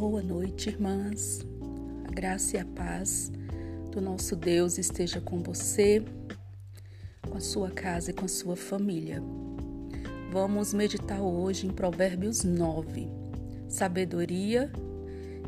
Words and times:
Boa 0.00 0.22
noite, 0.22 0.70
irmãs. 0.70 1.40
A 2.08 2.10
graça 2.10 2.56
e 2.56 2.58
a 2.58 2.64
paz 2.64 3.30
do 3.92 4.00
nosso 4.00 4.34
Deus 4.34 4.78
esteja 4.78 5.20
com 5.20 5.42
você, 5.42 6.02
com 7.28 7.36
a 7.36 7.40
sua 7.40 7.70
casa 7.70 8.10
e 8.10 8.14
com 8.14 8.24
a 8.24 8.28
sua 8.28 8.56
família. 8.56 9.22
Vamos 10.32 10.72
meditar 10.72 11.20
hoje 11.20 11.66
em 11.66 11.70
Provérbios 11.70 12.44
9, 12.44 13.08
sabedoria 13.68 14.72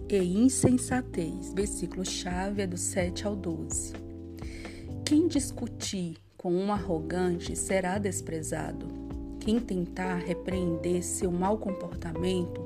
e 0.07 0.19
insensatez. 0.19 1.55
Versículo-chave 1.55 2.61
é 2.61 2.67
do 2.67 2.77
7 2.77 3.27
ao 3.27 3.35
12. 3.35 3.95
Quem 5.03 5.29
discutir 5.29 6.19
com 6.37 6.53
um 6.53 6.71
arrogante 6.71 7.57
será 7.57 7.97
desprezado. 7.97 8.87
Quem 9.41 9.59
tentar 9.59 10.17
repreender 10.17 11.03
seu 11.03 11.33
mau 11.33 11.57
comportamento 11.57 12.61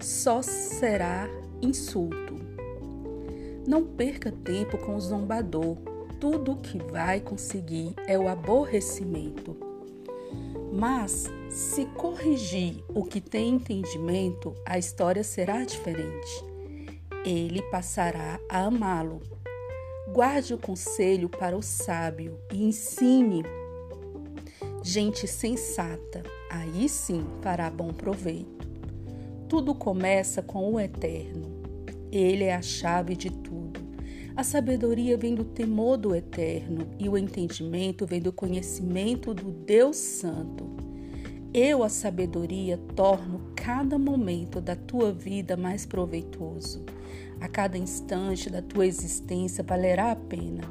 só 0.00 0.42
será 0.42 1.28
insulto. 1.62 2.34
Não 3.66 3.84
perca 3.84 4.32
tempo 4.32 4.78
com 4.78 4.96
o 4.96 5.00
zombador. 5.00 5.76
Tudo 6.18 6.52
o 6.52 6.56
que 6.56 6.78
vai 6.78 7.20
conseguir 7.20 7.94
é 8.06 8.18
o 8.18 8.28
aborrecimento. 8.28 9.56
Mas, 10.72 11.28
se 11.48 11.86
corrigir 11.86 12.82
o 12.88 13.04
que 13.04 13.20
tem 13.20 13.54
entendimento, 13.54 14.54
a 14.64 14.78
história 14.78 15.24
será 15.24 15.64
diferente. 15.64 16.44
Ele 17.24 17.62
passará 17.70 18.38
a 18.48 18.64
amá-lo. 18.64 19.20
Guarde 20.12 20.54
o 20.54 20.58
conselho 20.58 21.28
para 21.28 21.56
o 21.56 21.62
sábio 21.62 22.38
e 22.52 22.64
ensine 22.64 23.44
gente 24.82 25.26
sensata. 25.26 26.22
Aí 26.48 26.88
sim 26.88 27.24
fará 27.42 27.70
bom 27.70 27.92
proveito. 27.92 28.59
Tudo 29.50 29.74
começa 29.74 30.40
com 30.40 30.74
o 30.74 30.78
eterno. 30.78 31.50
Ele 32.12 32.44
é 32.44 32.54
a 32.54 32.62
chave 32.62 33.16
de 33.16 33.32
tudo. 33.32 33.80
A 34.36 34.44
sabedoria 34.44 35.16
vem 35.16 35.34
do 35.34 35.42
temor 35.42 35.96
do 35.96 36.14
eterno 36.14 36.86
e 37.00 37.08
o 37.08 37.18
entendimento 37.18 38.06
vem 38.06 38.20
do 38.20 38.32
conhecimento 38.32 39.34
do 39.34 39.50
Deus 39.50 39.96
Santo. 39.96 40.70
Eu, 41.52 41.82
a 41.82 41.88
sabedoria, 41.88 42.78
torno 42.94 43.40
cada 43.56 43.98
momento 43.98 44.60
da 44.60 44.76
tua 44.76 45.10
vida 45.10 45.56
mais 45.56 45.84
proveitoso. 45.84 46.84
A 47.40 47.48
cada 47.48 47.76
instante 47.76 48.48
da 48.48 48.62
tua 48.62 48.86
existência 48.86 49.64
valerá 49.64 50.12
a 50.12 50.16
pena. 50.16 50.62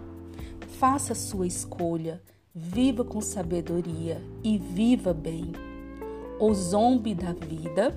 Faça 0.80 1.12
a 1.12 1.18
sua 1.18 1.46
escolha, 1.46 2.22
viva 2.56 3.04
com 3.04 3.20
sabedoria 3.20 4.22
e 4.42 4.58
viva 4.58 5.14
bem. 5.14 5.52
O 6.40 6.54
zombe 6.54 7.14
da 7.14 7.34
vida 7.34 7.94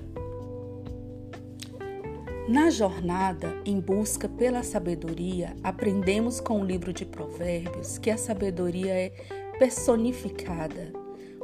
na 2.47 2.69
jornada 2.69 3.53
em 3.65 3.79
busca 3.79 4.27
pela 4.27 4.63
sabedoria, 4.63 5.55
aprendemos 5.63 6.39
com 6.41 6.61
o 6.61 6.65
livro 6.65 6.91
de 6.91 7.05
Provérbios 7.05 7.97
que 7.97 8.09
a 8.09 8.17
sabedoria 8.17 8.93
é 8.93 9.09
personificada 9.57 10.91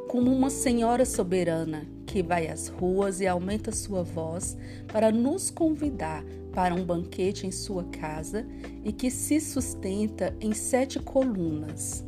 como 0.10 0.32
uma 0.32 0.50
senhora 0.50 1.06
soberana 1.06 1.88
que 2.06 2.24
vai 2.24 2.48
às 2.48 2.68
ruas 2.68 3.22
e 3.22 3.28
aumenta 3.28 3.72
sua 3.72 4.02
voz 4.04 4.58
para 4.88 5.12
nos 5.12 5.52
convidar 5.52 6.26
para 6.52 6.74
um 6.74 6.84
banquete 6.84 7.46
em 7.46 7.52
sua 7.52 7.84
casa 7.86 8.46
e 8.84 8.92
que 8.92 9.12
se 9.12 9.40
sustenta 9.40 10.36
em 10.42 10.52
sete 10.52 11.00
colunas. 11.00 12.04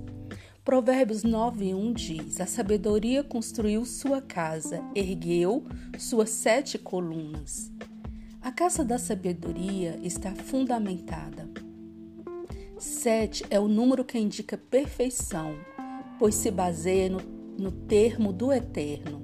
Provérbios 0.66 1.24
9:1 1.24 1.94
diz: 1.94 2.41
A 2.41 2.47
sabedoria 2.47 3.24
construiu 3.24 3.85
sua 3.85 4.19
casa, 4.19 4.84
ergueu 4.96 5.66
suas 5.97 6.31
sete 6.31 6.80
colunas. 6.80 7.72
A 8.44 8.52
casa 8.52 8.84
da 8.84 8.97
sabedoria 8.97 10.00
está 10.02 10.31
fundamentada. 10.31 11.47
Sete 12.79 13.46
é 13.52 13.59
o 13.59 13.68
número 13.68 14.03
que 14.03 14.18
indica 14.18 14.57
perfeição, 14.57 15.56
pois 16.18 16.34
se 16.34 16.50
baseia 16.50 17.07
no, 17.07 17.19
no 17.56 17.72
termo 17.72 18.34
do 18.34 18.51
eterno. 18.51 19.22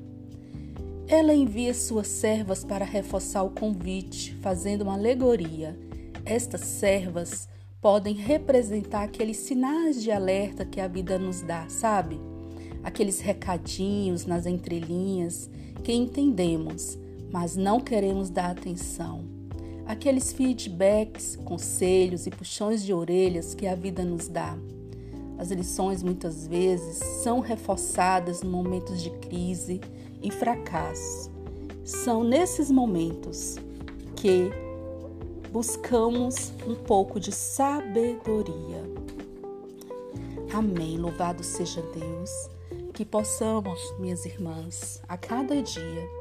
Ela 1.08 1.34
envia 1.34 1.74
suas 1.74 2.06
servas 2.06 2.64
para 2.64 2.86
reforçar 2.86 3.42
o 3.42 3.50
convite, 3.50 4.36
fazendo 4.36 4.84
uma 4.84 4.94
alegoria. 4.94 5.76
Estas 6.24 6.62
servas 6.62 7.50
podem 7.82 8.14
representar 8.14 9.02
aqueles 9.02 9.38
sinais 9.38 10.00
de 10.00 10.12
alerta 10.12 10.64
que 10.64 10.80
a 10.80 10.88
vida 10.88 11.18
nos 11.18 11.42
dá, 11.42 11.68
sabe? 11.70 12.22
Aqueles 12.84 13.20
recadinhos 13.20 14.28
nas 14.28 14.46
entrelinhas 14.46 15.50
que 15.84 15.92
entendemos 15.92 17.00
mas 17.32 17.56
não 17.56 17.80
queremos 17.80 18.30
dar 18.30 18.52
atenção. 18.52 19.26
Aqueles 19.86 20.34
feedbacks, 20.34 21.38
conselhos 21.46 22.28
e 22.28 22.30
puxões 22.30 22.84
de 22.84 22.94
orelhas 22.94 23.56
que 23.56 23.66
a 23.68 23.76
vida 23.76 24.04
nos 24.04 24.28
dá. 24.28 24.58
As 25.38 25.52
lições 25.52 26.04
muitas 26.04 26.48
vezes 26.48 26.98
são 27.24 27.40
reforçadas 27.40 28.44
em 28.44 28.48
momentos 28.48 29.02
de 29.02 29.12
crise 29.12 29.80
e 30.22 30.32
fracasso. 30.32 31.32
São 31.86 32.24
nesses 32.24 32.70
momentos 32.70 33.56
que 34.16 34.52
buscamos 35.52 36.52
um 36.68 36.76
pouco 36.76 37.20
de 37.20 37.32
sabedoria. 37.32 38.84
Amém. 40.54 40.98
Louvado 40.98 41.44
seja 41.44 41.82
Deus. 41.82 42.32
Que 42.94 43.06
possamos, 43.06 43.80
minhas 44.00 44.26
irmãs, 44.26 45.02
a 45.08 45.16
cada 45.16 45.62
dia 45.62 46.17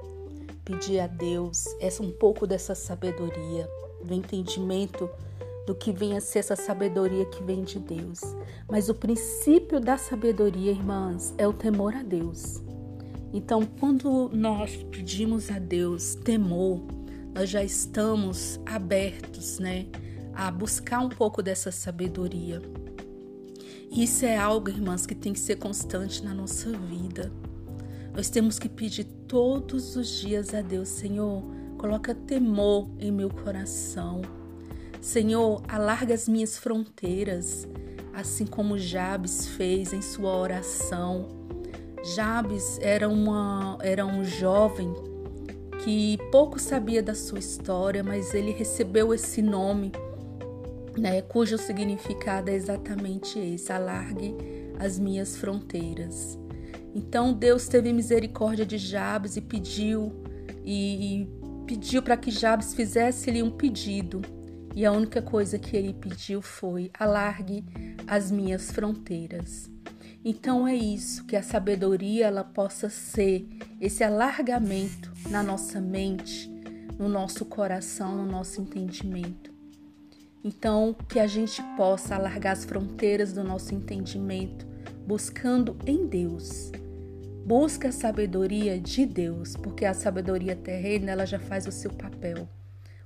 pedir 0.66 0.99
a 0.99 1.06
Deus 1.06 1.65
essa 1.81 2.03
um 2.03 2.10
pouco 2.10 2.47
dessa 2.47 2.75
sabedoria, 2.75 3.71
do 4.04 4.12
entendimento 4.12 5.09
do 5.65 5.75
que 5.75 5.93
vem 5.93 6.16
a 6.16 6.21
ser 6.21 6.41
essa 6.41 6.56
sabedoria 6.56 7.25
que 7.27 7.43
vem 7.43 7.62
de 7.62 7.78
Deus. 7.78 8.21
Mas 8.69 8.88
o 8.88 8.94
princípio 8.94 9.81
da 9.81 9.97
sabedoria, 9.97 10.72
irmãs, 10.72 11.32
é 11.38 11.47
o 11.47 11.53
temor 11.53 11.94
a 11.94 12.03
Deus. 12.03 12.62
Então, 13.32 13.65
quando 13.78 14.28
nós 14.32 14.76
pedimos 14.91 15.50
a 15.50 15.59
Deus 15.59 16.15
temor, 16.16 16.81
nós 17.34 17.49
já 17.49 17.62
estamos 17.62 18.60
abertos, 18.66 19.59
né, 19.59 19.87
a 20.34 20.50
buscar 20.50 21.00
um 21.00 21.09
pouco 21.09 21.43
dessa 21.43 21.71
sabedoria. 21.71 22.60
Isso 23.91 24.25
é 24.25 24.37
algo, 24.37 24.69
irmãs, 24.69 25.06
que 25.06 25.15
tem 25.15 25.32
que 25.32 25.41
ser 25.41 25.56
constante 25.56 26.25
na 26.25 26.34
nossa 26.34 26.71
vida. 26.71 27.32
Nós 28.16 28.31
temos 28.31 28.59
que 28.59 28.66
pedir 28.66 29.04
todos 29.28 29.94
os 29.94 30.09
dias 30.09 30.54
a 30.54 30.62
Deus, 30.62 30.88
Senhor, 30.88 31.43
coloca 31.77 32.15
temor 32.15 32.88
em 32.99 33.12
meu 33.12 33.28
coração. 33.28 34.22
Senhor, 35.03 35.62
alarga 35.69 36.15
as 36.15 36.26
minhas 36.26 36.56
fronteiras, 36.56 37.69
assim 38.15 38.47
como 38.47 38.78
Jabes 38.78 39.49
fez 39.49 39.93
em 39.93 40.00
sua 40.00 40.34
oração. 40.34 41.28
Jabes 42.16 42.78
era, 42.81 43.06
uma, 43.06 43.76
era 43.82 44.06
um 44.06 44.25
jovem 44.25 44.94
que 45.84 46.16
pouco 46.32 46.59
sabia 46.59 47.03
da 47.03 47.15
sua 47.15 47.38
história, 47.38 48.03
mas 48.03 48.32
ele 48.32 48.53
recebeu 48.53 49.12
esse 49.12 49.43
nome, 49.43 49.93
né, 50.97 51.21
cujo 51.21 51.59
significado 51.59 52.49
é 52.49 52.55
exatamente 52.55 53.38
esse: 53.38 53.71
alargue 53.71 54.34
as 54.78 54.99
minhas 54.99 55.37
fronteiras. 55.37 56.46
Então 56.97 57.34
Deus 57.34 57.69
teve 57.69 57.93
misericórdia 57.93 58.65
de 58.65 58.79
Jabes 58.79 59.37
e 59.37 59.43
pediu 59.43 60.15
e 60.65 61.29
pediu 61.67 62.03
para 62.03 62.17
que 62.17 62.31
Jabes 62.31 62.73
fizesse-lhe 62.73 63.43
um 63.43 63.50
pedido. 63.50 64.23
E 64.75 64.87
a 64.87 64.91
única 64.91 65.20
coisa 65.20 65.59
que 65.59 65.76
ele 65.76 65.93
pediu 65.93 66.41
foi: 66.41 66.91
alargue 66.99 67.62
as 68.06 68.31
minhas 68.31 68.70
fronteiras. 68.70 69.70
Então 70.25 70.67
é 70.67 70.75
isso, 70.75 71.26
que 71.26 71.37
a 71.37 71.43
sabedoria 71.43 72.29
ela 72.29 72.43
possa 72.43 72.88
ser 72.88 73.47
esse 73.79 74.03
alargamento 74.03 75.12
na 75.29 75.43
nossa 75.43 75.79
mente, 75.79 76.50
no 76.99 77.11
nosso 77.11 77.44
coração, 77.44 78.17
no 78.17 78.25
nosso 78.25 78.59
entendimento. 78.62 79.53
Então, 80.43 80.97
que 81.11 81.20
a 81.20 81.26
gente 81.26 81.62
possa 81.76 82.15
alargar 82.15 82.55
as 82.55 82.65
fronteiras 82.65 83.35
do 83.35 83.44
nosso 83.44 83.75
entendimento, 83.75 84.67
buscando 85.06 85.76
em 85.87 86.06
Deus 86.06 86.73
Busca 87.46 87.90
a 87.90 87.93
sabedoria 87.93 88.76
de 88.76 89.06
Deus, 89.06 89.54
porque 89.54 89.84
a 89.84 89.94
sabedoria 89.94 90.56
terrena 90.56 91.12
ela 91.12 91.25
já 91.25 91.38
faz 91.38 91.64
o 91.64 91.70
seu 91.70 91.93
papel, 91.93 92.48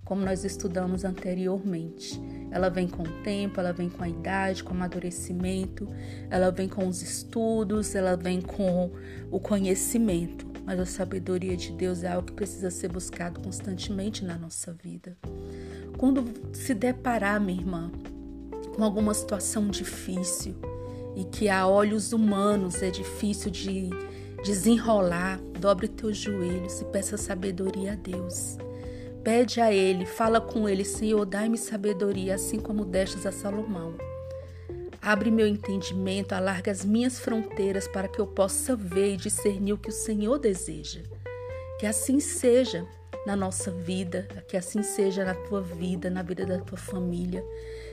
como 0.03 0.25
nós 0.25 0.47
estudamos 0.47 1.05
anteriormente. 1.05 2.19
Ela 2.51 2.71
vem 2.71 2.89
com 2.89 3.03
o 3.03 3.23
tempo, 3.23 3.61
ela 3.61 3.71
vem 3.71 3.91
com 3.91 4.03
a 4.03 4.09
idade, 4.09 4.65
com 4.65 4.71
o 4.71 4.77
amadurecimento, 4.77 5.87
ela 6.31 6.51
vem 6.51 6.71
com 6.71 6.89
os 6.89 7.03
estudos, 7.03 7.95
ela 7.95 8.17
vem 8.17 8.41
com 8.41 8.91
o 9.31 9.39
conhecimento. 9.39 10.47
Mas 10.65 10.81
a 10.81 10.87
sabedoria 10.87 11.55
de 11.55 11.71
Deus 11.73 12.03
é 12.03 12.09
algo 12.09 12.29
que 12.29 12.33
precisa 12.33 12.71
ser 12.71 12.89
buscado 12.89 13.41
constantemente 13.41 14.25
na 14.25 14.39
nossa 14.39 14.73
vida. 14.73 15.19
Quando 15.99 16.25
se 16.55 16.73
deparar, 16.73 17.39
minha 17.39 17.61
irmã, 17.61 17.93
com 18.75 18.83
alguma 18.83 19.13
situação 19.13 19.69
difícil 19.69 20.55
e 21.15 21.25
que 21.25 21.51
a 21.51 21.67
olhos 21.67 22.15
humanos 22.15 22.83
é 22.83 22.91
difícil 22.91 23.51
de 23.51 23.91
desenrolar, 24.43 25.39
dobre 25.59 25.89
teus 25.89 26.17
joelhos 26.17 26.81
e 26.81 26.85
peça 26.87 27.17
sabedoria 27.17 27.93
a 27.93 27.97
Deus. 27.97 28.57
Pede 29.23 29.61
a 29.61 29.73
Ele, 29.73 30.07
fala 30.07 30.41
com 30.41 30.69
Ele, 30.69 30.85
Senhor, 30.85 31.25
dai-me 31.27 31.59
sabedoria, 31.59 32.35
assim 32.35 32.59
como 32.59 32.85
destes 32.85 33.27
a 33.27 33.33
Salomão. 33.33 33.95
Abre 35.03 35.31
meu 35.31 35.47
entendimento, 35.47 36.33
alarga 36.33 36.71
as 36.71 36.85
minhas 36.85 37.19
fronteiras 37.19 37.87
para 37.89 38.09
que 38.09 38.19
eu 38.19 38.27
possa 38.27 38.75
ver 38.77 39.15
e 39.15 39.17
discernir 39.17 39.73
o 39.75 39.79
que 39.79 39.89
o 39.89 39.93
Senhor 39.93 40.39
deseja. 40.39 41.01
Que 41.79 41.87
assim 41.87 42.21
seja 42.21 42.87
na 43.27 43.37
nossa 43.37 43.71
vida, 43.71 44.27
que 44.49 44.57
assim 44.57 44.83
seja 44.83 45.25
na 45.25 45.35
tua 45.35 45.61
vida, 45.61 46.11
na 46.11 46.23
vida 46.23 46.47
da 46.47 46.59
tua 46.59 46.79
família. 46.79 47.45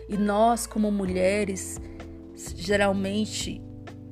E 0.07 0.17
nós, 0.17 0.65
como 0.65 0.91
mulheres, 0.91 1.79
geralmente 2.55 3.61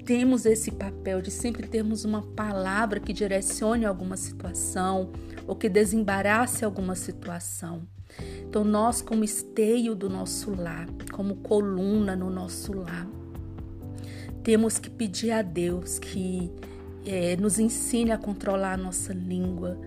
temos 0.06 0.46
esse 0.46 0.72
papel 0.72 1.22
de 1.22 1.32
sempre 1.32 1.68
termos 1.68 2.06
uma 2.06 2.22
palavra 2.22 3.00
que 3.00 3.12
direcione 3.12 3.86
alguma 3.86 4.16
situação 4.16 5.10
ou 5.48 5.56
que 5.56 5.68
desembarace 5.68 6.64
alguma 6.64 6.96
situação. 6.96 7.82
Então, 8.48 8.64
nós, 8.64 9.02
como 9.02 9.24
esteio 9.24 9.96
do 9.96 10.10
nosso 10.10 10.54
lar, 10.56 10.88
como 11.12 11.38
coluna 11.38 12.16
no 12.16 12.30
nosso 12.30 12.72
lar, 12.72 13.08
temos 14.44 14.78
que 14.78 14.90
pedir 14.90 15.32
a 15.32 15.42
Deus 15.42 15.98
que 15.98 16.52
é, 17.06 17.36
nos 17.36 17.58
ensine 17.58 18.12
a 18.12 18.18
controlar 18.18 18.74
a 18.74 18.78
nossa 18.78 19.12
língua, 19.12 19.78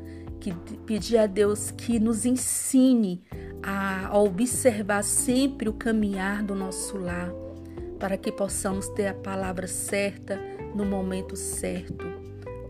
que 0.40 0.52
pedir 0.84 1.18
a 1.18 1.26
Deus 1.26 1.70
que 1.70 1.98
nos 2.00 2.26
ensine 2.26 3.22
a, 3.62 4.08
a 4.08 4.18
observar 4.18 5.04
sempre 5.04 5.68
o 5.68 5.72
caminhar 5.72 6.42
do 6.42 6.54
nosso 6.54 6.98
lar, 6.98 7.32
para 7.98 8.16
que 8.16 8.30
possamos 8.30 8.88
ter 8.88 9.06
a 9.06 9.14
palavra 9.14 9.66
certa 9.66 10.40
no 10.74 10.84
momento 10.84 11.36
certo, 11.36 12.04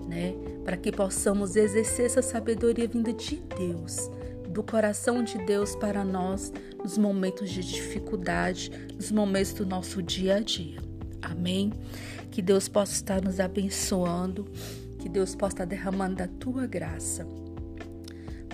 né? 0.09 0.35
Para 0.65 0.77
que 0.77 0.93
possamos 0.93 1.57
exercer 1.57 2.07
essa 2.07 2.23
sabedoria 2.23 2.89
vinda 2.89 3.13
de 3.13 3.37
Deus 3.57 4.11
do 4.49 4.63
coração 4.65 5.23
de 5.23 5.39
Deus 5.39 5.77
para 5.77 6.05
nós 6.05 6.53
nos 6.83 6.99
momentos 6.99 7.51
de 7.51 7.63
dificuldade, 7.63 8.71
nos 8.95 9.13
momentos 9.13 9.53
do 9.53 9.65
nosso 9.65 10.03
dia 10.03 10.37
a 10.37 10.41
dia. 10.41 10.81
Amém? 11.23 11.73
Que 12.31 12.43
Deus 12.43 12.69
possa 12.69 12.93
estar 12.93 13.23
nos 13.23 13.39
abençoando, 13.39 14.47
que 14.99 15.09
Deus 15.09 15.35
possa 15.35 15.55
estar 15.55 15.65
derramando 15.65 16.17
da 16.17 16.27
tua 16.27 16.67
graça. 16.67 17.27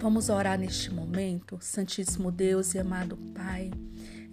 Vamos 0.01 0.29
orar 0.29 0.59
neste 0.59 0.93
momento, 0.93 1.59
Santíssimo 1.61 2.31
Deus 2.31 2.75
e 2.75 2.79
amado 2.79 3.17
Pai. 3.35 3.71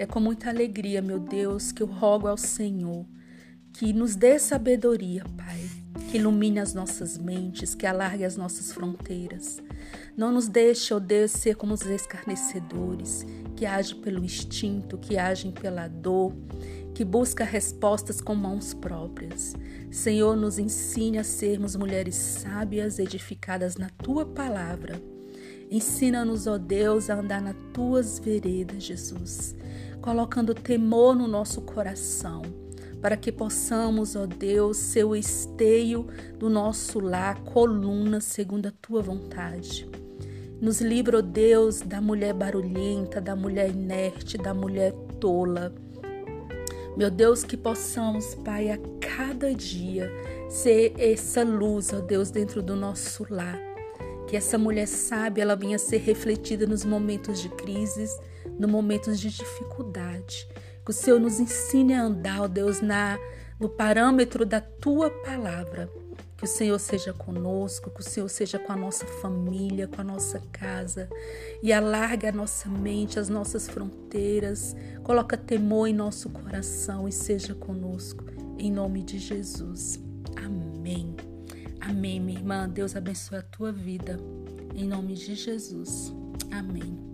É 0.02 0.06
com 0.08 0.20
muita 0.20 0.50
alegria, 0.50 1.00
meu 1.00 1.20
Deus, 1.20 1.72
que 1.72 1.84
eu 1.84 1.86
rogo 1.86 2.28
ao 2.28 2.36
Senhor 2.36 3.06
que 3.72 3.94
nos 3.94 4.16
dê 4.16 4.40
sabedoria, 4.40 5.24
Pai, 5.38 5.70
que 6.10 6.18
ilumine 6.18 6.60
as 6.60 6.74
nossas 6.74 7.20
mentes, 7.20 7.76
que 7.76 7.86
alargue 7.86 8.26
as 8.26 8.36
nossas 8.36 8.72
fronteiras. 8.72 9.62
Não 10.18 10.32
nos 10.32 10.48
deixe, 10.48 10.92
ó 10.92 10.98
oh 10.98 11.00
Deus, 11.00 11.30
ser 11.30 11.56
como 11.56 11.76
os 11.76 11.86
escarnecedores, 11.86 13.28
que 13.56 13.64
agem 13.64 14.02
pelo 14.02 14.26
instinto, 14.26 14.98
que 14.98 15.20
agem 15.20 15.52
pela 15.52 15.88
dor, 15.88 16.34
que 16.96 17.06
busca 17.06 17.44
respostas 17.44 18.20
com 18.20 18.34
mãos 18.34 18.74
próprias. 18.74 19.54
Senhor, 19.92 20.36
nos 20.36 20.58
ensine 20.58 21.20
a 21.20 21.24
sermos 21.24 21.76
mulheres 21.76 22.16
sábias, 22.16 22.98
edificadas 22.98 23.76
na 23.76 23.92
tua 23.92 24.26
palavra. 24.26 25.00
Ensina-nos, 25.70 26.48
ó 26.48 26.58
Deus, 26.58 27.08
a 27.12 27.20
andar 27.20 27.40
nas 27.40 27.56
tuas 27.72 28.18
veredas, 28.18 28.82
Jesus, 28.82 29.56
colocando 30.02 30.54
temor 30.54 31.16
no 31.16 31.28
nosso 31.28 31.62
coração 31.62 32.42
para 33.02 33.18
que 33.18 33.32
possamos, 33.32 34.16
ó 34.16 34.28
Deus, 34.28 34.78
ser 34.78 35.04
o 35.04 35.16
esteio 35.16 36.06
do 36.38 36.50
nosso 36.50 37.00
lar, 37.00 37.42
coluna 37.44 38.22
segundo 38.22 38.68
a 38.68 38.72
tua 38.72 39.02
vontade. 39.02 39.90
Nos 40.62 40.80
livra, 40.80 41.18
ó 41.18 41.22
Deus, 41.22 41.82
da 41.82 42.00
mulher 42.00 42.34
barulhenta, 42.36 43.20
da 43.20 43.36
mulher 43.36 43.72
inerte, 43.72 44.38
da 44.38 44.54
mulher 44.54 44.94
tola. 45.20 45.74
Meu 46.96 47.10
Deus, 47.10 47.44
que 47.44 47.58
possamos, 47.58 48.36
Pai, 48.36 48.70
a 48.70 48.78
cada 49.00 49.56
dia 49.56 50.12
ser 50.48 50.94
essa 51.00 51.44
luz, 51.44 51.92
ó 51.92 52.00
Deus, 52.00 52.30
dentro 52.30 52.62
do 52.62 52.76
nosso 52.76 53.26
lar. 53.28 53.60
Que 54.28 54.38
essa 54.38 54.60
mulher 54.60 54.88
sábia, 54.88 55.42
ela 55.42 55.56
venha 55.56 55.80
ser 55.80 55.98
refletida 55.98 56.68
nos 56.68 56.86
momentos 56.86 57.42
de 57.42 57.50
crises, 57.50 58.16
nos 58.58 58.70
momentos 58.70 59.20
de 59.20 59.30
dificuldade 59.30 60.48
que 60.84 60.92
o 60.92 60.94
Senhor 60.94 61.20
nos 61.20 61.40
ensine 61.40 61.94
a 61.94 62.04
andar, 62.04 62.42
ó 62.42 62.48
Deus, 62.48 62.82
na, 62.82 63.18
no 63.60 63.70
parâmetro 63.70 64.46
da 64.46 64.60
tua 64.60 65.10
palavra. 65.10 65.90
Que 66.38 66.46
o 66.46 66.48
Senhor 66.48 66.80
seja 66.80 67.14
conosco, 67.14 67.92
que 67.92 68.00
o 68.00 68.04
Senhor 68.04 68.28
seja 68.28 68.58
com 68.58 68.74
a 68.74 68.76
nossa 68.76 69.06
família, 69.06 69.88
com 69.88 70.02
a 70.02 70.04
nossa 70.04 70.40
casa 70.52 71.08
e 71.62 71.72
alargue 71.72 72.26
a 72.26 72.32
nossa 72.32 72.68
mente, 72.68 73.20
as 73.20 73.30
nossas 73.30 73.70
fronteiras. 73.70 74.76
Coloca 75.04 75.38
temor 75.38 75.88
em 75.88 75.94
nosso 75.94 76.32
coração 76.32 77.08
e 77.08 77.12
seja 77.12 77.54
conosco. 77.54 78.24
Em 78.58 78.72
nome 78.72 79.04
de 79.04 79.20
Jesus. 79.20 80.00
Amém. 80.36 81.16
Amém, 81.80 82.20
minha 82.20 82.40
irmã. 82.40 82.68
Deus 82.68 82.96
abençoe 82.96 83.38
a 83.38 83.44
tua 83.44 83.72
vida. 83.72 84.18
Em 84.74 84.88
nome 84.88 85.14
de 85.14 85.36
Jesus. 85.36 86.12
Amém. 86.52 87.11